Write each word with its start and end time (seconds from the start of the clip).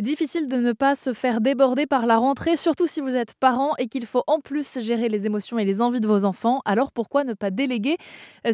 Difficile 0.00 0.48
de 0.48 0.56
ne 0.56 0.72
pas 0.72 0.96
se 0.96 1.12
faire 1.12 1.40
déborder 1.40 1.86
par 1.86 2.06
la 2.06 2.16
rentrée, 2.16 2.56
surtout 2.56 2.88
si 2.88 3.00
vous 3.00 3.14
êtes 3.14 3.34
parent 3.34 3.74
et 3.78 3.86
qu'il 3.86 4.06
faut 4.06 4.24
en 4.26 4.40
plus 4.40 4.80
gérer 4.80 5.08
les 5.08 5.24
émotions 5.24 5.56
et 5.56 5.64
les 5.64 5.80
envies 5.80 6.00
de 6.00 6.08
vos 6.08 6.24
enfants. 6.24 6.62
Alors 6.64 6.90
pourquoi 6.90 7.22
ne 7.22 7.32
pas 7.32 7.52
déléguer? 7.52 7.96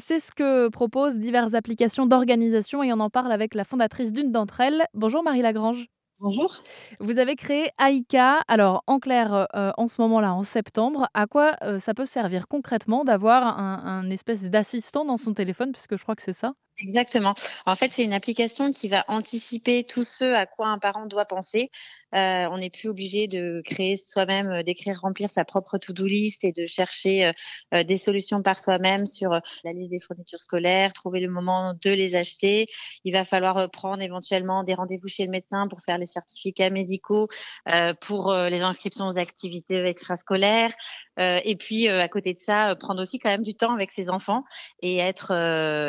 C'est 0.00 0.20
ce 0.20 0.32
que 0.32 0.68
proposent 0.68 1.18
diverses 1.18 1.54
applications 1.54 2.04
d'organisation 2.04 2.82
et 2.82 2.92
on 2.92 3.00
en 3.00 3.08
parle 3.08 3.32
avec 3.32 3.54
la 3.54 3.64
fondatrice 3.64 4.12
d'une 4.12 4.32
d'entre 4.32 4.60
elles. 4.60 4.84
Bonjour 4.92 5.22
Marie 5.22 5.40
Lagrange. 5.40 5.86
Bonjour. 6.20 6.62
Vous 6.98 7.18
avez 7.18 7.34
créé 7.36 7.70
Aïka. 7.78 8.42
Alors, 8.46 8.84
en 8.86 8.98
clair, 8.98 9.46
euh, 9.54 9.72
en 9.78 9.88
ce 9.88 9.98
moment-là, 10.02 10.34
en 10.34 10.42
septembre, 10.42 11.08
à 11.14 11.26
quoi 11.26 11.56
euh, 11.62 11.78
ça 11.78 11.94
peut 11.94 12.04
servir 12.04 12.46
concrètement 12.48 13.04
d'avoir 13.04 13.58
un, 13.58 13.80
un 13.82 14.10
espèce 14.10 14.50
d'assistant 14.50 15.06
dans 15.06 15.16
son 15.16 15.32
téléphone, 15.32 15.72
puisque 15.72 15.96
je 15.96 16.02
crois 16.02 16.16
que 16.16 16.22
c'est 16.22 16.32
ça? 16.34 16.52
Exactement. 16.82 17.34
En 17.66 17.76
fait, 17.76 17.92
c'est 17.92 18.04
une 18.04 18.14
application 18.14 18.72
qui 18.72 18.88
va 18.88 19.04
anticiper 19.08 19.84
tout 19.84 20.04
ce 20.04 20.24
à 20.24 20.46
quoi 20.46 20.68
un 20.68 20.78
parent 20.78 21.06
doit 21.06 21.26
penser. 21.26 21.70
Euh, 22.14 22.46
on 22.50 22.58
n'est 22.58 22.70
plus 22.70 22.88
obligé 22.88 23.28
de 23.28 23.62
créer 23.64 23.96
soi-même, 23.96 24.48
euh, 24.48 24.62
d'écrire, 24.62 24.98
remplir 25.00 25.30
sa 25.30 25.44
propre 25.44 25.78
to-do 25.78 26.06
list 26.06 26.42
et 26.42 26.52
de 26.52 26.66
chercher 26.66 27.26
euh, 27.26 27.32
euh 27.74 27.84
des 27.84 27.96
solutions 27.96 28.42
par 28.42 28.58
soi-même 28.58 29.06
sur 29.06 29.32
euh, 29.32 29.40
la 29.62 29.72
liste 29.72 29.90
des 29.90 30.00
fournitures 30.00 30.40
scolaires, 30.40 30.92
trouver 30.92 31.20
le 31.20 31.28
moment 31.28 31.74
de 31.82 31.90
les 31.90 32.16
acheter. 32.16 32.66
Il 33.04 33.12
va 33.12 33.24
falloir 33.24 33.70
prendre 33.70 34.02
éventuellement 34.02 34.64
des 34.64 34.74
rendez-vous 34.74 35.08
chez 35.08 35.24
le 35.24 35.30
médecin 35.30 35.68
pour 35.68 35.82
faire 35.82 35.98
les 35.98 36.06
certificats 36.06 36.70
médicaux, 36.70 37.28
euh, 37.68 37.94
pour 38.00 38.32
les 38.32 38.62
inscriptions 38.62 39.06
aux 39.06 39.18
activités 39.18 39.84
extrascolaires. 39.84 40.72
et 41.18 41.56
puis, 41.56 41.88
à 41.88 42.08
côté 42.08 42.34
de 42.34 42.38
ça, 42.40 42.74
prendre 42.78 43.02
aussi 43.02 43.18
quand 43.18 43.30
même 43.30 43.42
du 43.42 43.54
temps 43.54 43.74
avec 43.74 43.92
ses 43.92 44.08
enfants 44.08 44.44
et 44.82 44.98
être, 44.98 45.28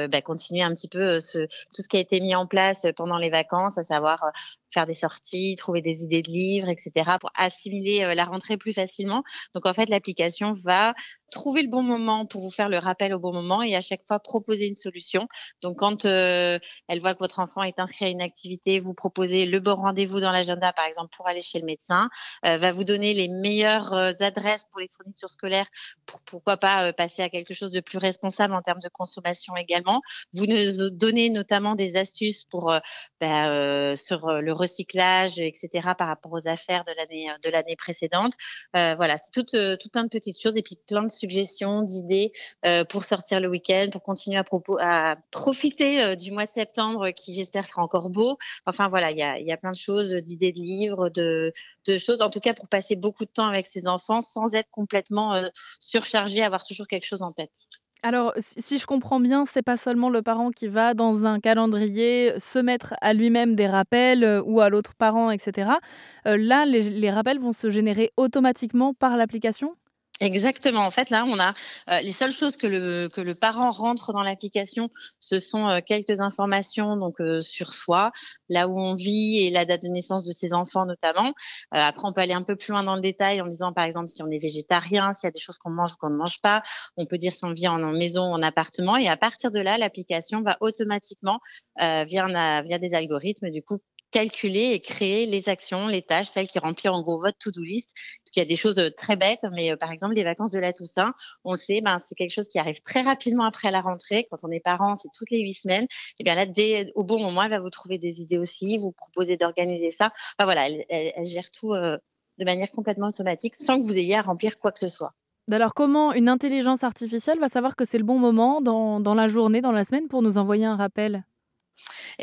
bah, 0.07 0.21
continuer 0.21 0.61
un 0.61 0.73
petit 0.73 0.80
peu 0.87 1.19
ce, 1.19 1.45
tout 1.45 1.81
ce 1.81 1.87
qui 1.87 1.97
a 1.97 1.99
été 1.99 2.19
mis 2.19 2.35
en 2.35 2.47
place 2.47 2.85
pendant 2.95 3.17
les 3.17 3.29
vacances, 3.29 3.77
à 3.77 3.83
savoir 3.83 4.31
faire 4.71 4.85
des 4.85 4.93
sorties, 4.93 5.55
trouver 5.57 5.81
des 5.81 6.03
idées 6.03 6.21
de 6.21 6.29
livres, 6.29 6.69
etc., 6.69 6.91
pour 7.19 7.31
assimiler 7.35 8.13
la 8.15 8.25
rentrée 8.25 8.57
plus 8.57 8.73
facilement. 8.73 9.23
Donc 9.53 9.65
en 9.65 9.73
fait, 9.73 9.89
l'application 9.89 10.53
va 10.53 10.93
trouver 11.31 11.63
le 11.63 11.69
bon 11.69 11.81
moment 11.81 12.25
pour 12.25 12.41
vous 12.41 12.51
faire 12.51 12.69
le 12.69 12.77
rappel 12.77 13.13
au 13.13 13.19
bon 13.19 13.33
moment 13.33 13.63
et 13.63 13.75
à 13.75 13.81
chaque 13.81 14.01
fois 14.07 14.19
proposer 14.19 14.67
une 14.67 14.75
solution. 14.75 15.27
Donc 15.63 15.79
quand 15.79 16.05
euh, 16.05 16.59
elle 16.87 16.99
voit 16.99 17.13
que 17.13 17.19
votre 17.19 17.39
enfant 17.39 17.63
est 17.63 17.79
inscrit 17.79 18.05
à 18.05 18.09
une 18.09 18.21
activité, 18.21 18.79
vous 18.79 18.93
proposez 18.93 19.45
le 19.45 19.59
bon 19.59 19.75
rendez-vous 19.75 20.19
dans 20.19 20.31
l'agenda, 20.31 20.73
par 20.73 20.85
exemple, 20.85 21.15
pour 21.15 21.27
aller 21.27 21.41
chez 21.41 21.59
le 21.59 21.65
médecin, 21.65 22.09
euh, 22.45 22.57
va 22.57 22.71
vous 22.71 22.83
donner 22.83 23.13
les 23.13 23.29
meilleures 23.29 23.93
euh, 23.93 24.11
adresses 24.19 24.65
pour 24.69 24.79
les 24.79 24.89
fournitures 24.95 25.29
scolaires, 25.29 25.67
pour 26.05 26.19
pourquoi 26.21 26.57
pas 26.57 26.93
passer 26.93 27.23
à 27.23 27.29
quelque 27.29 27.53
chose 27.53 27.71
de 27.71 27.79
plus 27.79 27.97
responsable 27.97 28.53
en 28.53 28.61
termes 28.61 28.81
de 28.81 28.89
consommation 28.89 29.55
également. 29.55 30.01
Vous 30.33 30.45
nous 30.45 30.89
donnez 30.89 31.29
notamment 31.29 31.75
des 31.75 31.95
astuces 31.95 32.43
pour 32.43 32.73
bah, 33.21 33.95
sur 33.95 34.31
le 34.31 34.53
recyclage, 34.61 35.39
etc., 35.39 35.89
par 35.97 36.07
rapport 36.07 36.31
aux 36.31 36.47
affaires 36.47 36.83
de 36.83 36.91
l'année 36.97 37.27
l'année 37.51 37.75
précédente. 37.75 38.33
voilà, 38.73 39.17
c'est 39.17 39.31
tout, 39.31 39.43
tout 39.43 39.89
plein 39.89 40.03
de 40.03 40.09
petites 40.09 40.39
choses 40.41 40.57
et 40.57 40.61
puis 40.61 40.77
plein 40.87 41.03
de 41.03 41.11
suggestions, 41.11 41.81
d'idées 41.81 42.31
euh, 42.65 42.85
pour 42.85 43.03
sortir 43.03 43.39
le 43.39 43.47
week-end, 43.47 43.87
pour 43.91 44.03
continuer 44.03 44.41
à, 44.79 45.15
profiter 45.31 46.03
euh, 46.03 46.15
du 46.15 46.31
mois 46.31 46.45
de 46.45 46.51
septembre 46.51 47.11
qui 47.11 47.33
j'espère 47.33 47.65
sera 47.65 47.81
encore 47.81 48.09
beau. 48.09 48.37
Enfin 48.65 48.89
voilà, 48.89 49.11
il 49.11 49.17
y 49.17 49.51
a, 49.51 49.57
plein 49.57 49.71
de 49.71 49.75
choses, 49.75 50.13
d'idées 50.13 50.51
de 50.51 50.59
livres, 50.59 51.09
de, 51.09 51.53
choses, 51.97 52.21
en 52.21 52.29
tout 52.29 52.39
cas 52.39 52.53
pour 52.53 52.67
passer 52.67 52.95
beaucoup 52.95 53.25
de 53.25 53.31
temps 53.31 53.47
avec 53.47 53.67
ses 53.67 53.87
enfants 53.87 54.21
sans 54.21 54.53
être 54.53 54.69
complètement 54.71 55.33
euh, 55.33 55.49
surchargé, 55.79 56.43
avoir 56.43 56.63
toujours 56.63 56.87
quelque 56.87 57.05
chose 57.05 57.21
en 57.21 57.31
tête. 57.31 57.67
Alors, 58.03 58.33
si 58.39 58.79
je 58.79 58.87
comprends 58.87 59.19
bien, 59.19 59.45
c'est 59.45 59.61
pas 59.61 59.77
seulement 59.77 60.09
le 60.09 60.23
parent 60.23 60.49
qui 60.49 60.67
va 60.67 60.95
dans 60.95 61.25
un 61.27 61.39
calendrier 61.39 62.33
se 62.39 62.57
mettre 62.57 62.95
à 63.01 63.13
lui-même 63.13 63.55
des 63.55 63.67
rappels 63.67 64.41
ou 64.45 64.59
à 64.59 64.69
l'autre 64.69 64.95
parent, 64.95 65.29
etc. 65.29 65.79
là, 66.25 66.65
les, 66.65 66.81
les 66.89 67.11
rappels 67.11 67.39
vont 67.39 67.51
se 67.53 67.69
générer 67.69 68.11
automatiquement 68.17 68.93
par 68.95 69.17
l'application? 69.17 69.75
Exactement. 70.21 70.81
En 70.81 70.91
fait, 70.91 71.09
là, 71.09 71.25
on 71.25 71.39
a 71.39 71.55
euh, 71.89 71.99
les 72.01 72.11
seules 72.11 72.31
choses 72.31 72.55
que 72.55 72.67
le 72.67 73.09
que 73.09 73.21
le 73.21 73.33
parent 73.33 73.71
rentre 73.71 74.13
dans 74.13 74.21
l'application, 74.21 74.89
ce 75.19 75.39
sont 75.39 75.67
euh, 75.67 75.79
quelques 75.83 76.21
informations 76.21 76.95
donc 76.95 77.19
euh, 77.19 77.41
sur 77.41 77.73
soi, 77.73 78.11
là 78.47 78.67
où 78.67 78.79
on 78.79 78.93
vit 78.93 79.39
et 79.39 79.49
la 79.49 79.65
date 79.65 79.81
de 79.81 79.87
naissance 79.87 80.23
de 80.23 80.31
ses 80.31 80.53
enfants 80.53 80.85
notamment. 80.85 81.33
après, 81.71 82.07
on 82.07 82.13
peut 82.13 82.21
aller 82.21 82.33
un 82.35 82.43
peu 82.43 82.55
plus 82.55 82.71
loin 82.71 82.83
dans 82.83 82.93
le 82.95 83.01
détail 83.01 83.41
en 83.41 83.47
disant 83.47 83.73
par 83.73 83.85
exemple 83.85 84.09
si 84.09 84.21
on 84.21 84.29
est 84.29 84.37
végétarien, 84.37 85.15
s'il 85.15 85.25
y 85.25 85.29
a 85.29 85.31
des 85.31 85.39
choses 85.39 85.57
qu'on 85.57 85.71
mange 85.71 85.93
ou 85.93 85.95
qu'on 85.97 86.11
ne 86.11 86.17
mange 86.17 86.39
pas. 86.41 86.61
On 86.97 87.07
peut 87.07 87.17
dire 87.17 87.33
si 87.33 87.43
on 87.43 87.53
vit 87.53 87.67
en, 87.67 87.79
maison 87.79 88.31
ou 88.31 88.33
en 88.35 88.43
appartement. 88.43 88.97
Et 88.97 89.07
à 89.09 89.17
partir 89.17 89.49
de 89.51 89.59
là, 89.59 89.79
l'application 89.79 90.43
va 90.43 90.57
automatiquement 90.61 91.39
via 91.79 92.61
via 92.61 92.77
des 92.77 92.93
algorithmes 92.93 93.49
du 93.49 93.63
coup 93.63 93.79
calculer 94.11 94.71
et 94.73 94.79
créer 94.79 95.25
les 95.25 95.49
actions, 95.49 95.87
les 95.87 96.01
tâches, 96.01 96.27
celles 96.27 96.47
qui 96.47 96.59
remplissent 96.59 96.91
en 96.91 97.01
gros 97.01 97.19
votre 97.19 97.37
to-do 97.37 97.63
list. 97.63 97.91
Parce 97.95 98.31
qu'il 98.31 98.43
y 98.43 98.45
a 98.45 98.49
des 98.49 98.55
choses 98.55 98.77
euh, 98.77 98.89
très 98.89 99.15
bêtes, 99.15 99.45
mais 99.53 99.71
euh, 99.71 99.77
par 99.77 99.91
exemple 99.91 100.13
les 100.15 100.23
vacances 100.23 100.51
de 100.51 100.59
la 100.59 100.73
Toussaint, 100.73 101.13
on 101.43 101.53
le 101.53 101.57
sait, 101.57 101.81
ben 101.81 101.97
c'est 101.99 102.15
quelque 102.15 102.31
chose 102.31 102.47
qui 102.47 102.59
arrive 102.59 102.81
très 102.81 103.01
rapidement 103.01 103.45
après 103.45 103.71
la 103.71 103.81
rentrée. 103.81 104.27
Quand 104.29 104.37
on 104.43 104.51
est 104.51 104.59
parent, 104.59 104.97
c'est 104.97 105.09
toutes 105.17 105.31
les 105.31 105.39
huit 105.39 105.53
semaines. 105.53 105.87
Et 106.19 106.23
bien 106.23 106.35
là, 106.35 106.45
dès 106.45 106.91
au 106.95 107.03
bon 107.03 107.19
moment, 107.19 107.43
elle 107.43 107.51
va 107.51 107.59
vous 107.59 107.69
trouver 107.69 107.97
des 107.97 108.21
idées 108.21 108.37
aussi, 108.37 108.77
vous 108.77 108.91
proposer 108.91 109.37
d'organiser 109.37 109.91
ça. 109.91 110.11
Enfin 110.37 110.45
voilà, 110.45 110.69
elle, 110.89 111.25
gère 111.25 111.49
tout 111.51 111.73
euh, 111.73 111.97
de 112.37 112.45
manière 112.45 112.71
complètement 112.71 113.07
automatique, 113.07 113.55
sans 113.55 113.81
que 113.81 113.85
vous 113.85 113.97
ayez 113.97 114.15
à 114.15 114.21
remplir 114.21 114.59
quoi 114.59 114.71
que 114.71 114.79
ce 114.79 114.89
soit. 114.89 115.13
Alors 115.49 115.73
comment 115.73 116.13
une 116.13 116.29
intelligence 116.29 116.83
artificielle 116.83 117.39
va 117.39 117.49
savoir 117.49 117.75
que 117.75 117.83
c'est 117.85 117.97
le 117.97 118.03
bon 118.03 118.19
moment 118.19 118.61
dans 118.61 119.15
la 119.15 119.27
journée, 119.27 119.61
dans 119.61 119.71
la 119.71 119.83
semaine, 119.83 120.07
pour 120.07 120.21
nous 120.21 120.37
envoyer 120.37 120.65
un 120.65 120.75
rappel? 120.75 121.25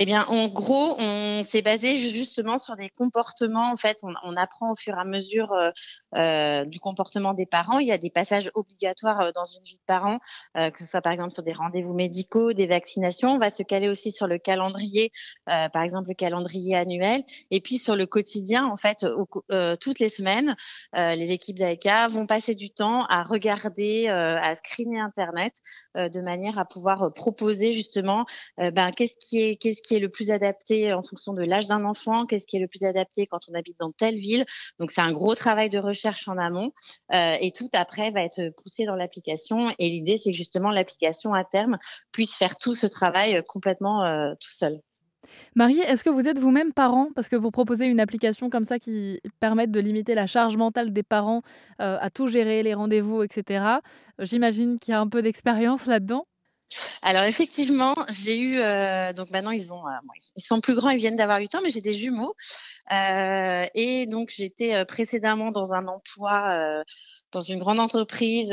Eh 0.00 0.06
bien, 0.06 0.24
en 0.26 0.46
gros, 0.46 0.94
on 1.00 1.44
s'est 1.44 1.60
basé 1.60 1.96
justement 1.96 2.60
sur 2.60 2.76
des 2.76 2.88
comportements. 2.88 3.72
En 3.72 3.76
fait, 3.76 3.98
on, 4.04 4.36
apprend 4.36 4.70
au 4.70 4.76
fur 4.76 4.94
et 4.94 5.00
à 5.00 5.04
mesure 5.04 5.52
euh, 5.52 5.70
euh, 6.14 6.64
du 6.64 6.80
comportement 6.80 7.34
des 7.34 7.44
parents. 7.44 7.80
Il 7.80 7.86
y 7.88 7.92
a 7.92 7.98
des 7.98 8.08
passages 8.08 8.50
obligatoires 8.54 9.20
euh, 9.20 9.30
dans 9.34 9.44
une 9.44 9.62
vie 9.64 9.76
de 9.76 9.82
parent, 9.86 10.20
euh, 10.56 10.70
que 10.70 10.78
ce 10.78 10.86
soit 10.86 11.02
par 11.02 11.12
exemple 11.12 11.32
sur 11.32 11.42
des 11.42 11.52
rendez-vous 11.52 11.92
médicaux, 11.92 12.52
des 12.52 12.66
vaccinations. 12.66 13.30
On 13.30 13.38
va 13.38 13.50
se 13.50 13.64
caler 13.64 13.88
aussi 13.88 14.12
sur 14.12 14.28
le 14.28 14.38
calendrier, 14.38 15.10
par 15.46 15.82
exemple 15.82 16.08
le 16.08 16.14
calendrier 16.14 16.76
annuel, 16.76 17.24
et 17.50 17.60
puis 17.60 17.78
sur 17.78 17.96
le 17.96 18.06
quotidien. 18.06 18.66
En 18.66 18.76
fait, 18.76 19.04
toutes 19.80 19.98
les 19.98 20.08
semaines, 20.08 20.56
les 20.94 21.32
équipes 21.32 21.58
d'AECA 21.58 22.08
vont 22.08 22.26
passer 22.26 22.54
du 22.54 22.70
temps 22.70 23.04
à 23.06 23.24
regarder, 23.24 24.08
à 24.08 24.54
screener 24.56 25.00
Internet, 25.00 25.54
de 25.94 26.20
manière 26.20 26.58
à 26.58 26.64
pouvoir 26.64 27.12
proposer 27.12 27.72
justement, 27.72 28.26
ben 28.58 28.92
qu'est-ce 28.92 29.16
qui 29.18 29.40
est 29.40 29.56
qu'est-ce 29.56 29.82
qui 29.88 29.94
est 29.94 30.00
le 30.00 30.10
plus 30.10 30.30
adapté 30.30 30.92
en 30.92 31.02
fonction 31.02 31.32
de 31.32 31.42
l'âge 31.42 31.66
d'un 31.66 31.84
enfant, 31.84 32.26
qu'est-ce 32.26 32.46
qui 32.46 32.58
est 32.58 32.60
le 32.60 32.68
plus 32.68 32.84
adapté 32.84 33.26
quand 33.26 33.40
on 33.50 33.54
habite 33.54 33.78
dans 33.80 33.90
telle 33.90 34.16
ville. 34.16 34.44
Donc 34.78 34.90
c'est 34.90 35.00
un 35.00 35.12
gros 35.12 35.34
travail 35.34 35.70
de 35.70 35.78
recherche 35.78 36.28
en 36.28 36.36
amont 36.36 36.72
euh, 37.14 37.36
et 37.40 37.52
tout 37.52 37.70
après 37.72 38.10
va 38.10 38.22
être 38.22 38.50
poussé 38.62 38.84
dans 38.84 38.96
l'application. 38.96 39.72
Et 39.78 39.88
l'idée 39.88 40.18
c'est 40.18 40.30
que 40.30 40.36
justement 40.36 40.70
l'application 40.70 41.32
à 41.32 41.42
terme 41.44 41.78
puisse 42.12 42.34
faire 42.36 42.56
tout 42.56 42.74
ce 42.74 42.86
travail 42.86 43.36
euh, 43.36 43.42
complètement 43.42 44.04
euh, 44.04 44.34
tout 44.34 44.52
seul. 44.52 44.80
Marie, 45.56 45.80
est-ce 45.80 46.04
que 46.04 46.10
vous 46.10 46.28
êtes 46.28 46.38
vous-même 46.38 46.72
parent? 46.72 47.08
Parce 47.14 47.28
que 47.28 47.36
vous 47.36 47.50
proposez 47.50 47.86
une 47.86 48.00
application 48.00 48.50
comme 48.50 48.64
ça 48.64 48.78
qui 48.78 49.20
permette 49.40 49.70
de 49.70 49.80
limiter 49.80 50.14
la 50.14 50.26
charge 50.26 50.56
mentale 50.56 50.92
des 50.92 51.02
parents 51.02 51.42
à 51.78 52.08
tout 52.08 52.28
gérer, 52.28 52.62
les 52.62 52.72
rendez-vous, 52.72 53.22
etc. 53.24 53.80
J'imagine 54.20 54.78
qu'il 54.78 54.92
y 54.92 54.94
a 54.94 55.00
un 55.00 55.08
peu 55.08 55.20
d'expérience 55.20 55.86
là-dedans. 55.86 56.27
Alors 57.02 57.24
effectivement, 57.24 57.94
j'ai 58.22 58.38
eu 58.38 58.58
euh, 58.58 59.12
donc 59.12 59.30
maintenant 59.30 59.52
euh, 59.52 59.90
ils 60.36 60.42
sont 60.42 60.60
plus 60.60 60.74
grands, 60.74 60.90
ils 60.90 60.98
viennent 60.98 61.16
d'avoir 61.16 61.38
8 61.38 61.54
ans, 61.54 61.60
mais 61.62 61.70
j'ai 61.70 61.80
des 61.80 61.92
jumeaux 61.92 62.34
euh, 62.92 63.64
et 63.74 64.06
donc 64.06 64.30
j'étais 64.34 64.84
précédemment 64.84 65.50
dans 65.50 65.72
un 65.72 65.86
emploi 65.86 66.82
dans 67.30 67.40
une 67.40 67.58
grande 67.58 67.78
entreprise 67.78 68.48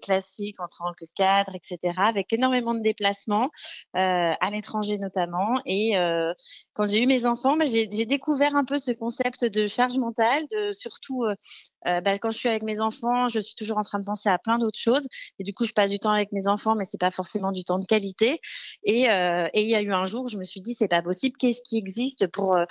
classique 0.00 0.60
en 0.60 0.68
tant 0.68 0.92
que 0.96 1.04
cadre, 1.14 1.54
etc., 1.54 1.78
avec 1.98 2.32
énormément 2.32 2.74
de 2.74 2.80
déplacements 2.80 3.50
à 3.94 4.50
l'étranger 4.50 4.98
notamment. 4.98 5.60
Et 5.66 5.92
quand 6.72 6.86
j'ai 6.86 7.02
eu 7.02 7.06
mes 7.06 7.26
enfants, 7.26 7.56
bah, 7.56 7.66
j'ai 7.66 7.86
découvert 7.86 8.56
un 8.56 8.64
peu 8.64 8.78
ce 8.78 8.90
concept 8.92 9.44
de 9.44 9.66
charge 9.66 9.98
mentale, 9.98 10.44
de 10.50 10.72
surtout 10.72 11.24
bah, 11.84 12.18
quand 12.18 12.30
je 12.30 12.38
suis 12.38 12.48
avec 12.48 12.62
mes 12.62 12.80
enfants, 12.80 13.28
je 13.28 13.40
suis 13.40 13.54
toujours 13.54 13.78
en 13.78 13.82
train 13.82 13.98
de 13.98 14.04
penser 14.04 14.28
à 14.28 14.38
plein 14.38 14.58
d'autres 14.58 14.78
choses. 14.78 15.06
Et 15.38 15.44
du 15.44 15.52
coup, 15.52 15.64
je 15.64 15.72
passe 15.72 15.90
du 15.90 15.98
temps 15.98 16.12
avec 16.12 16.32
mes 16.32 16.46
enfants, 16.48 16.74
mais 16.74 16.84
c'est 16.84 17.00
pas 17.00 17.10
forcément 17.10 17.52
du 17.52 17.64
temps 17.64 17.78
de 17.78 17.86
qualité. 17.86 18.40
Et, 18.84 19.02
et 19.04 19.62
il 19.62 19.68
y 19.68 19.74
a 19.74 19.82
eu 19.82 19.92
un 19.92 20.06
jour 20.06 20.28
je 20.28 20.38
me 20.38 20.44
suis 20.44 20.60
dit, 20.60 20.74
c'est 20.74 20.88
pas 20.88 21.02
possible. 21.02 21.36
Qu'est-ce 21.38 21.62
qui 21.62 21.78
existe 21.78 22.26
pour 22.28 22.56
ben, 22.56 22.66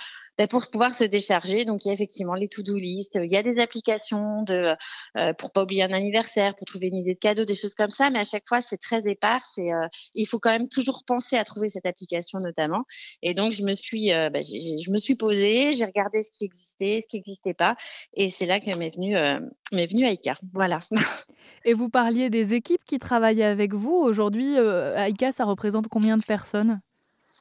pour 0.46 0.70
pouvoir 0.70 0.94
se 0.94 1.04
décharger. 1.04 1.64
Donc 1.64 1.84
il 1.84 1.88
y 1.88 1.90
a 1.90 1.94
effectivement 1.94 2.34
les 2.34 2.48
to-do 2.48 2.76
list, 2.76 3.18
il 3.20 3.30
y 3.30 3.36
a 3.36 3.42
des 3.42 3.58
applications 3.58 4.42
de 4.44 4.74
euh, 5.16 5.32
pour 5.34 5.52
pas 5.52 5.64
oublier 5.64 5.82
un 5.82 5.92
anniversaire, 5.92 6.54
pour 6.54 6.66
trouver 6.66 6.88
une 6.88 6.96
idée 6.96 7.14
de 7.14 7.18
cadeau, 7.18 7.44
des 7.44 7.54
choses 7.54 7.74
comme 7.74 7.90
ça. 7.90 8.10
Mais 8.10 8.20
à 8.20 8.24
chaque 8.24 8.46
fois 8.46 8.60
c'est 8.60 8.76
très 8.76 9.08
épars. 9.08 9.44
C'est 9.52 9.72
euh, 9.72 9.88
il 10.14 10.26
faut 10.26 10.38
quand 10.38 10.50
même 10.50 10.68
toujours 10.68 11.02
penser 11.04 11.36
à 11.36 11.44
trouver 11.44 11.68
cette 11.68 11.86
application 11.86 12.38
notamment. 12.38 12.84
Et 13.22 13.34
donc 13.34 13.52
je 13.52 13.64
me 13.64 13.72
suis 13.72 14.12
euh, 14.12 14.30
ben, 14.30 14.42
je 14.42 14.90
me 14.90 14.98
suis 14.98 15.16
posée, 15.16 15.74
j'ai 15.74 15.84
regardé 15.84 16.22
ce 16.22 16.30
qui 16.30 16.44
existait, 16.44 17.00
ce 17.02 17.08
qui 17.08 17.16
n'existait 17.16 17.54
pas, 17.54 17.76
et 18.14 18.30
c'est 18.30 18.46
là 18.46 18.60
que 18.60 18.72
m'est 18.74 18.94
venu 18.94 19.16
euh, 19.16 19.40
m'est 19.72 19.86
venu 19.86 20.04
Aika. 20.04 20.34
Voilà. 20.52 20.80
Et 21.64 21.72
vous 21.74 21.88
parliez 21.88 22.30
des 22.30 22.54
équipes 22.54 22.84
qui 22.84 22.98
travaillaient 22.98 23.42
avec 23.44 23.74
vous. 23.74 23.92
Aujourd'hui, 23.92 24.54
Aika, 24.56 25.32
ça 25.32 25.44
représente 25.44 25.88
combien 25.88 26.16
de 26.16 26.22
personnes? 26.22 26.80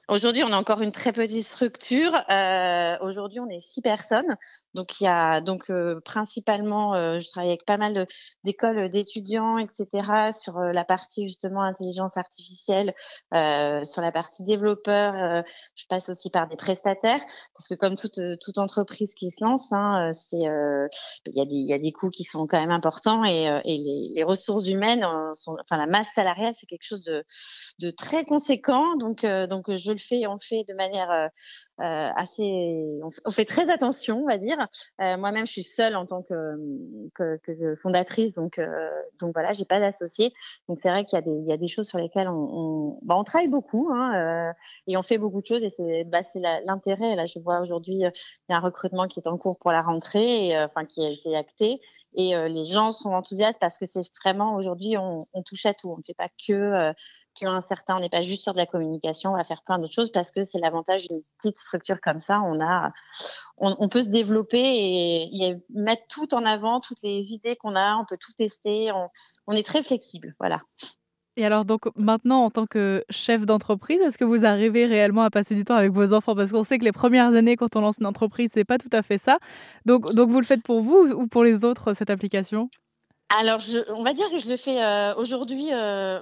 Aujourd'hui, 0.09 0.41
on 0.45 0.53
a 0.53 0.57
encore 0.57 0.81
une 0.81 0.93
très 0.93 1.11
petite 1.11 1.45
structure. 1.45 2.13
Euh, 2.29 2.97
aujourd'hui, 3.01 3.41
on 3.41 3.49
est 3.49 3.59
six 3.59 3.81
personnes. 3.81 4.37
Donc, 4.73 5.01
il 5.01 5.03
y 5.03 5.07
a 5.07 5.41
donc 5.41 5.69
euh, 5.69 5.99
principalement, 5.99 6.93
euh, 6.93 7.19
je 7.19 7.27
travaille 7.27 7.49
avec 7.49 7.65
pas 7.65 7.75
mal 7.75 8.07
d'écoles 8.45 8.87
d'étudiants, 8.89 9.57
etc. 9.57 10.31
Sur 10.33 10.59
la 10.59 10.85
partie 10.85 11.25
justement 11.25 11.61
intelligence 11.61 12.15
artificielle, 12.15 12.93
sur 13.33 14.01
la 14.01 14.11
partie 14.13 14.43
développeur. 14.43 15.43
je 15.75 15.83
passe 15.89 16.07
aussi 16.07 16.29
par 16.29 16.47
des 16.47 16.55
prestataires 16.55 17.19
parce 17.57 17.67
que 17.67 17.75
comme 17.75 17.97
toute 17.97 18.19
toute 18.39 18.57
entreprise 18.59 19.13
qui 19.13 19.29
se 19.29 19.43
lance, 19.43 19.73
hein, 19.73 20.11
c'est 20.13 20.37
il 20.37 21.35
y 21.35 21.41
a 21.41 21.45
des 21.45 21.55
il 21.55 21.67
y 21.67 21.73
a 21.73 21.79
des 21.79 21.91
coûts 21.91 22.09
qui 22.09 22.23
sont 22.23 22.47
quand 22.47 22.59
même 22.59 22.71
importants 22.71 23.25
et, 23.25 23.45
et 23.65 23.77
les, 23.77 24.13
les, 24.15 24.23
ressources 24.23 24.67
humaines, 24.67 25.05
sont, 25.33 25.57
enfin 25.61 25.77
la 25.77 25.87
masse 25.87 26.13
salariale, 26.13 26.53
c'est 26.57 26.67
quelque 26.67 26.85
chose 26.85 27.03
de 27.03 27.25
de 27.79 27.91
très 27.91 28.23
conséquent. 28.23 28.95
Donc 28.95 29.25
donc 29.25 29.75
je 29.75 29.96
fait, 29.97 30.27
on 30.27 30.39
fait 30.39 30.63
de 30.67 30.73
manière 30.73 31.11
euh, 31.11 31.27
euh, 31.81 32.09
assez, 32.15 32.99
on 33.25 33.31
fait, 33.31 33.45
très 33.45 33.69
attention, 33.69 34.23
on 34.23 34.27
va 34.27 34.37
dire. 34.37 34.57
Euh, 35.01 35.17
moi-même, 35.17 35.45
je 35.45 35.51
suis 35.51 35.63
seule 35.63 35.95
en 35.95 36.05
tant 36.05 36.23
que, 36.23 37.75
fondatrice, 37.81 38.33
donc 38.33 38.59
donc 39.19 39.33
voilà, 39.33 39.51
j'ai 39.53 39.65
pas 39.65 39.79
d'associé. 39.79 40.33
Donc 40.67 40.79
c'est 40.81 40.89
vrai 40.89 41.05
qu'il 41.05 41.17
y 41.17 41.19
a 41.19 41.21
des 41.21 41.31
il 41.31 41.47
y 41.47 41.53
a 41.53 41.57
des 41.57 41.67
choses 41.67 41.87
sur 41.87 41.97
lesquelles 41.97 42.27
on 42.29 42.99
bah, 43.03 43.21
travaille 43.25 43.47
beaucoup 43.47 43.89
hein, 43.93 44.53
et 44.87 44.97
on 44.97 45.03
fait 45.03 45.17
beaucoup 45.17 45.41
de 45.41 45.45
choses 45.45 45.63
et 45.63 45.69
c'est 45.69 46.03
bah, 46.05 46.21
l'intérêt. 46.65 47.15
Là, 47.15 47.25
je 47.25 47.39
vois 47.39 47.59
aujourd'hui 47.61 47.95
il 47.95 48.11
y 48.49 48.53
a 48.53 48.57
un 48.57 48.59
recrutement 48.59 49.07
qui 49.07 49.19
est 49.19 49.27
en 49.27 49.37
cours 49.37 49.57
pour 49.57 49.71
la 49.71 49.81
rentrée, 49.81 50.49
et, 50.49 50.59
enfin 50.59 50.85
qui 50.85 51.05
a 51.05 51.09
été 51.09 51.35
acté 51.35 51.81
et 52.13 52.35
les 52.49 52.65
gens 52.65 52.91
sont 52.91 53.11
enthousiastes 53.11 53.59
parce 53.59 53.77
que 53.77 53.85
c'est 53.85 54.01
vraiment 54.23 54.55
aujourd'hui 54.55 54.97
on, 54.97 55.27
on, 55.33 55.43
touche 55.43 55.65
à 55.65 55.73
tout. 55.73 55.91
On 55.91 55.97
ne 55.97 56.03
fait 56.03 56.15
pas 56.15 56.29
que 56.29 56.93
un 57.45 57.61
certain, 57.61 57.97
on 57.97 57.99
n'est 57.99 58.09
pas 58.09 58.21
juste 58.21 58.43
sur 58.43 58.53
de 58.53 58.57
la 58.57 58.65
communication, 58.65 59.33
on 59.33 59.37
va 59.37 59.43
faire 59.43 59.61
plein 59.63 59.79
d'autres 59.79 59.93
choses 59.93 60.11
parce 60.11 60.31
que 60.31 60.43
c'est 60.43 60.59
l'avantage 60.59 61.07
d'une 61.07 61.21
petite 61.37 61.57
structure 61.57 62.01
comme 62.01 62.19
ça. 62.19 62.41
On 62.41 62.59
a, 62.61 62.91
on, 63.57 63.89
peut 63.89 64.01
se 64.01 64.09
développer 64.09 64.59
et, 64.59 65.57
mettre 65.69 66.03
tout 66.09 66.33
en 66.33 66.45
avant, 66.45 66.79
toutes 66.79 67.01
les 67.03 67.33
idées 67.33 67.55
qu'on 67.55 67.75
a, 67.75 67.95
on 67.97 68.05
peut 68.05 68.17
tout 68.19 68.33
tester. 68.33 68.91
On, 69.47 69.53
est 69.53 69.65
très 69.65 69.83
flexible, 69.83 70.35
voilà. 70.39 70.61
Et 71.35 71.45
alors 71.45 71.65
donc 71.65 71.81
maintenant 71.95 72.43
en 72.43 72.49
tant 72.49 72.65
que 72.65 73.05
chef 73.11 73.45
d'entreprise, 73.45 74.01
est-ce 74.01 74.17
que 74.17 74.25
vous 74.25 74.43
arrivez 74.43 74.87
réellement 74.87 75.21
à 75.21 75.29
passer 75.29 75.53
du 75.53 75.63
temps 75.63 75.75
avec 75.75 75.91
vos 75.91 76.13
enfants? 76.13 76.35
Parce 76.35 76.51
qu'on 76.51 76.63
sait 76.63 76.79
que 76.79 76.83
les 76.83 76.91
premières 76.91 77.33
années 77.33 77.55
quand 77.55 77.75
on 77.75 77.81
lance 77.81 77.99
une 77.99 78.07
entreprise, 78.07 78.49
c'est 78.53 78.65
pas 78.65 78.79
tout 78.79 78.89
à 78.91 79.03
fait 79.03 79.19
ça. 79.19 79.37
Donc, 79.85 80.11
donc 80.13 80.31
vous 80.31 80.39
le 80.39 80.45
faites 80.45 80.63
pour 80.63 80.81
vous 80.81 81.11
ou 81.11 81.27
pour 81.27 81.43
les 81.43 81.63
autres 81.63 81.93
cette 81.93 82.09
application? 82.09 82.69
Alors, 83.29 83.59
on 83.89 84.03
va 84.03 84.13
dire 84.13 84.29
que 84.31 84.39
je 84.39 84.49
le 84.49 84.57
fais 84.57 84.81
euh, 84.81 85.13
aujourd'hui. 85.15 85.73
Euh, 85.73 86.19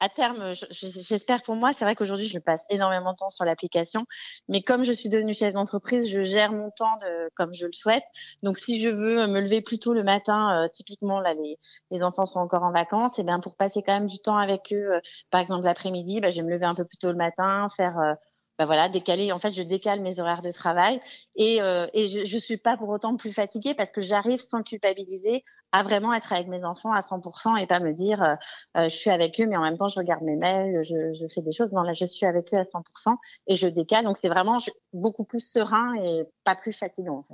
à 0.00 0.08
terme, 0.08 0.52
j'espère 0.70 1.42
pour 1.42 1.56
moi, 1.56 1.72
c'est 1.72 1.84
vrai 1.84 1.94
qu'aujourd'hui, 1.94 2.26
je 2.26 2.38
passe 2.38 2.64
énormément 2.70 3.12
de 3.12 3.16
temps 3.16 3.30
sur 3.30 3.44
l'application, 3.44 4.06
mais 4.48 4.62
comme 4.62 4.84
je 4.84 4.92
suis 4.92 5.08
devenue 5.08 5.34
chef 5.34 5.54
d'entreprise, 5.54 6.08
je 6.08 6.22
gère 6.22 6.52
mon 6.52 6.70
temps 6.70 6.96
de, 7.02 7.30
comme 7.34 7.52
je 7.52 7.66
le 7.66 7.72
souhaite. 7.72 8.04
Donc, 8.42 8.58
si 8.58 8.80
je 8.80 8.88
veux 8.88 9.26
me 9.26 9.40
lever 9.40 9.60
plus 9.60 9.78
tôt 9.78 9.94
le 9.94 10.02
matin, 10.02 10.64
euh, 10.64 10.68
typiquement, 10.68 11.20
là, 11.20 11.34
les, 11.34 11.58
les 11.90 12.02
enfants 12.02 12.26
sont 12.26 12.40
encore 12.40 12.62
en 12.62 12.72
vacances, 12.72 13.18
et 13.18 13.24
bien 13.24 13.40
pour 13.40 13.56
passer 13.56 13.82
quand 13.82 13.94
même 13.94 14.06
du 14.06 14.18
temps 14.18 14.36
avec 14.36 14.72
eux, 14.72 14.94
euh, 14.94 15.00
par 15.30 15.40
exemple 15.40 15.64
l'après-midi, 15.64 16.20
bah, 16.20 16.30
je 16.30 16.36
vais 16.36 16.46
me 16.46 16.50
lever 16.50 16.66
un 16.66 16.74
peu 16.74 16.84
plus 16.84 16.98
tôt 16.98 17.10
le 17.10 17.16
matin, 17.16 17.68
faire 17.76 18.16
bah 18.58 18.64
voilà, 18.64 18.88
décaler. 18.88 19.30
En 19.32 19.38
fait, 19.38 19.52
je 19.52 19.62
décale 19.62 20.00
mes 20.00 20.18
horaires 20.18 20.42
de 20.42 20.50
travail 20.50 21.00
et, 21.36 21.62
euh, 21.62 21.86
et 21.94 22.08
je, 22.08 22.24
je 22.24 22.38
suis 22.38 22.56
pas 22.56 22.76
pour 22.76 22.88
autant 22.88 23.16
plus 23.16 23.32
fatiguée 23.32 23.74
parce 23.74 23.92
que 23.92 24.00
j'arrive 24.00 24.40
sans 24.40 24.62
culpabiliser 24.62 25.44
à 25.72 25.82
vraiment 25.82 26.14
être 26.14 26.32
avec 26.32 26.48
mes 26.48 26.64
enfants 26.64 26.92
à 26.92 27.00
100% 27.00 27.56
et 27.60 27.66
pas 27.66 27.80
me 27.80 27.92
dire 27.92 28.22
euh, 28.22 28.34
euh, 28.76 28.88
je 28.88 28.96
suis 28.96 29.10
avec 29.10 29.38
eux 29.40 29.46
mais 29.46 29.56
en 29.56 29.62
même 29.62 29.76
temps 29.76 29.88
je 29.88 29.98
regarde 29.98 30.22
mes 30.22 30.36
mails, 30.36 30.82
je, 30.82 31.26
fais 31.34 31.42
des 31.42 31.52
choses. 31.52 31.72
Non, 31.72 31.82
là 31.82 31.92
je 31.92 32.04
suis 32.04 32.26
avec 32.26 32.52
eux 32.52 32.56
à 32.56 32.62
100% 32.62 33.16
et 33.46 33.56
je 33.56 33.68
décale. 33.68 34.04
Donc 34.04 34.18
c'est 34.18 34.28
vraiment 34.28 34.58
beaucoup 34.92 35.24
plus 35.24 35.40
serein 35.40 35.94
et 36.02 36.24
pas 36.44 36.56
plus 36.56 36.72
fatigant. 36.72 37.24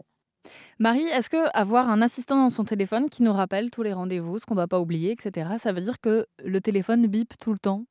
Marie, 0.79 1.07
est-ce 1.07 1.31
que 1.31 1.49
avoir 1.57 1.89
un 1.89 2.03
assistant 2.03 2.37
dans 2.37 2.51
son 2.51 2.65
téléphone 2.65 3.09
qui 3.09 3.23
nous 3.23 3.33
rappelle 3.33 3.71
tous 3.71 3.83
les 3.83 3.95
rendez-vous, 3.95 4.39
ce 4.39 4.45
qu'on 4.45 4.55
ne 4.55 4.59
doit 4.59 4.69
pas 4.69 4.81
oublier, 4.81 5.13
etc., 5.13 5.53
ça 5.59 5.73
veut 5.73 5.81
dire 5.81 6.01
que 6.01 6.27
le 6.45 6.61
téléphone 6.61 7.07
bip 7.07 7.39
tout 7.39 7.53
le 7.53 7.59
temps? 7.59 7.87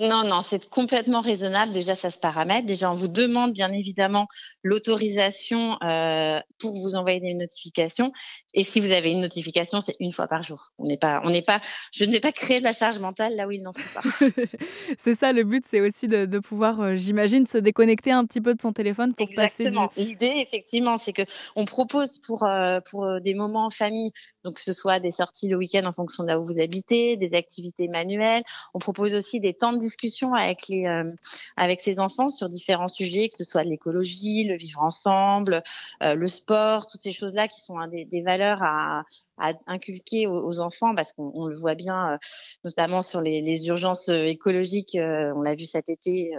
Non, 0.00 0.24
non, 0.24 0.42
c'est 0.42 0.68
complètement 0.68 1.20
raisonnable. 1.20 1.72
Déjà, 1.72 1.94
ça 1.94 2.10
se 2.10 2.18
paramètre. 2.18 2.66
Déjà, 2.66 2.90
on 2.90 2.96
vous 2.96 3.06
demande 3.06 3.52
bien 3.52 3.72
évidemment 3.72 4.26
l'autorisation 4.64 5.80
euh, 5.82 6.40
pour 6.58 6.80
vous 6.80 6.96
envoyer 6.96 7.20
des 7.20 7.34
notifications. 7.34 8.12
Et 8.54 8.64
si 8.64 8.80
vous 8.80 8.90
avez 8.90 9.12
une 9.12 9.20
notification, 9.20 9.80
c'est 9.80 9.94
une 10.00 10.10
fois 10.10 10.26
par 10.26 10.42
jour. 10.42 10.72
On 10.78 10.86
n'est 10.86 10.96
pas, 10.96 11.20
on 11.22 11.30
n'est 11.30 11.42
pas. 11.42 11.60
Je 11.92 12.04
ne 12.04 12.10
vais 12.10 12.18
pas 12.18 12.32
créer 12.32 12.58
de 12.58 12.64
la 12.64 12.72
charge 12.72 12.98
mentale 12.98 13.36
là 13.36 13.46
où 13.46 13.52
il 13.52 13.62
n'en 13.62 13.72
faut 13.72 14.00
pas. 14.00 14.26
c'est 14.98 15.14
ça 15.14 15.32
le 15.32 15.44
but, 15.44 15.64
c'est 15.70 15.80
aussi 15.80 16.08
de, 16.08 16.26
de 16.26 16.38
pouvoir, 16.40 16.80
euh, 16.80 16.96
j'imagine, 16.96 17.46
se 17.46 17.58
déconnecter 17.58 18.10
un 18.10 18.24
petit 18.24 18.40
peu 18.40 18.54
de 18.54 18.60
son 18.60 18.72
téléphone 18.72 19.14
pour 19.14 19.28
Exactement. 19.28 19.88
passer. 19.88 20.02
Du... 20.02 20.08
L'idée, 20.08 20.34
effectivement, 20.38 20.98
c'est 20.98 21.12
que 21.12 21.22
on 21.54 21.66
propose 21.66 22.18
pour 22.18 22.42
euh, 22.42 22.80
pour 22.90 23.20
des 23.20 23.34
moments 23.34 23.66
en 23.66 23.70
famille, 23.70 24.10
donc 24.42 24.56
que 24.56 24.62
ce 24.62 24.72
soit 24.72 24.98
des 24.98 25.12
sorties 25.12 25.48
le 25.48 25.56
week-end 25.56 25.84
en 25.84 25.92
fonction 25.92 26.24
de 26.24 26.28
là 26.28 26.40
où 26.40 26.46
vous 26.46 26.60
habitez, 26.60 27.16
des 27.16 27.36
activités 27.36 27.86
manuelles. 27.86 28.42
On 28.74 28.80
propose 28.80 29.14
aussi 29.14 29.38
des 29.38 29.54
temps 29.54 29.72
de 29.72 29.83
discussion 29.84 30.34
avec 30.34 30.68
les 30.68 30.86
euh, 30.86 31.10
avec 31.56 31.80
ses 31.80 31.98
enfants 32.00 32.28
sur 32.28 32.48
différents 32.48 32.88
sujets, 32.88 33.28
que 33.28 33.36
ce 33.36 33.44
soit 33.44 33.64
l'écologie, 33.64 34.44
le 34.44 34.56
vivre 34.56 34.82
ensemble, 34.82 35.62
euh, 36.02 36.14
le 36.14 36.26
sport, 36.26 36.86
toutes 36.86 37.02
ces 37.02 37.12
choses-là 37.12 37.48
qui 37.48 37.60
sont 37.60 37.76
des, 37.86 38.22
valeurs 38.22 38.62
à, 38.62 39.04
à 39.38 39.52
inculquer 39.66 40.26
aux, 40.26 40.60
enfants 40.60 40.94
parce 40.94 41.12
qu'on 41.12 41.46
le 41.46 41.56
voit 41.56 41.74
bien, 41.74 42.12
euh, 42.12 42.18
notamment 42.64 43.02
sur 43.02 43.20
les 43.20 43.66
urgences 43.66 44.08
écologiques. 44.08 44.96
on 45.00 45.42
l'a 45.42 45.54
vu 45.54 45.66
cet 45.66 45.88
été. 45.88 46.32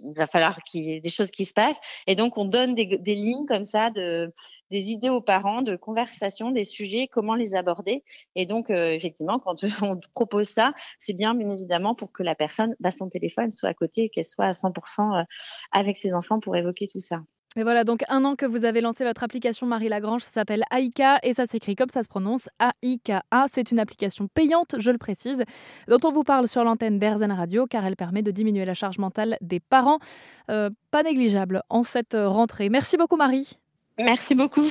Il 0.00 0.14
va 0.14 0.26
falloir 0.26 0.62
qu'il 0.62 0.84
y 0.84 0.92
ait 0.92 1.00
des 1.00 1.10
choses 1.10 1.30
qui 1.30 1.46
se 1.46 1.52
passent 1.52 1.80
et 2.06 2.14
donc 2.14 2.36
on 2.38 2.44
donne 2.44 2.74
des, 2.74 3.00
lignes 3.14 3.46
comme 3.46 3.64
ça 3.64 3.90
de 3.90 4.32
des 4.70 4.90
idées 4.90 5.08
aux 5.08 5.20
parents 5.20 5.62
de 5.62 5.76
conversation 5.76 6.50
des 6.50 6.64
sujets 6.64 7.08
comment 7.10 7.34
les 7.34 7.54
aborder 7.54 8.04
et 8.34 8.46
donc 8.46 8.70
effectivement 8.70 9.38
quand 9.38 9.62
on 9.82 9.98
propose 10.14 10.48
ça 10.48 10.72
c'est 10.98 11.14
bien 11.14 11.34
bien 11.34 11.50
évidemment 11.52 11.94
pour 11.94 12.12
que 12.12 12.22
la 12.22 12.34
personne 12.34 12.76
bah, 12.80 12.90
son 12.90 13.08
téléphone 13.08 13.52
soit 13.52 13.68
à 13.68 13.74
côté 13.74 14.08
qu'elle 14.08 14.24
soit 14.24 14.46
à 14.46 14.52
100% 14.52 15.20
euh, 15.20 15.24
avec 15.72 15.96
ses 15.96 16.14
enfants 16.14 16.40
pour 16.40 16.56
évoquer 16.56 16.86
tout 16.86 17.00
ça. 17.00 17.22
Et 17.56 17.64
voilà, 17.64 17.82
donc 17.82 18.04
un 18.08 18.24
an 18.24 18.36
que 18.36 18.46
vous 18.46 18.64
avez 18.64 18.80
lancé 18.80 19.02
votre 19.02 19.24
application 19.24 19.66
Marie 19.66 19.88
Lagrange, 19.88 20.22
ça 20.22 20.30
s'appelle 20.30 20.62
Aika 20.70 21.18
et 21.24 21.32
ça 21.32 21.46
s'écrit 21.46 21.74
comme 21.74 21.90
ça 21.90 22.04
se 22.04 22.08
prononce, 22.08 22.48
A-I-K-A. 22.60 23.46
C'est 23.52 23.72
une 23.72 23.80
application 23.80 24.28
payante, 24.32 24.76
je 24.78 24.92
le 24.92 24.98
précise, 24.98 25.42
dont 25.88 25.98
on 26.04 26.12
vous 26.12 26.22
parle 26.22 26.46
sur 26.46 26.62
l'antenne 26.62 27.00
d'Airzen 27.00 27.32
Radio 27.32 27.66
car 27.66 27.84
elle 27.84 27.96
permet 27.96 28.22
de 28.22 28.30
diminuer 28.30 28.64
la 28.64 28.74
charge 28.74 28.98
mentale 28.98 29.36
des 29.40 29.58
parents. 29.58 29.98
Euh, 30.48 30.70
pas 30.92 31.02
négligeable 31.02 31.62
en 31.70 31.82
cette 31.82 32.16
rentrée. 32.16 32.68
Merci 32.68 32.96
beaucoup 32.96 33.16
Marie. 33.16 33.58
Merci 33.98 34.36
beaucoup. 34.36 34.70